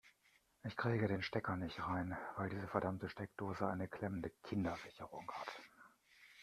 Ich 0.63 0.75
kriege 0.75 1.07
den 1.07 1.21
Stecker 1.21 1.55
nicht 1.57 1.79
rein, 1.79 2.17
weil 2.35 2.49
diese 2.49 2.67
verdammte 2.67 3.07
Steckdose 3.07 3.67
eine 3.67 3.87
klemmende 3.87 4.31
Kindersicherung 4.45 5.31
hat. 5.31 5.49